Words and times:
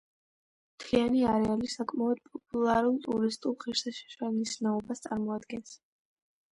მთლიანი 0.77 1.21
არეალი 1.33 1.69
საკმაოდ 1.75 2.21
პოპულარულ 2.31 2.99
ტურისტულ 3.07 3.57
ღირსშესანიშნაობას 3.67 5.07
წარმოადგენს. 5.07 5.81